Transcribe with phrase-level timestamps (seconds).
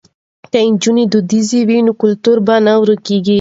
[0.51, 3.29] که نجونې دودیزې وي نو کلتور به نه ورکيږي.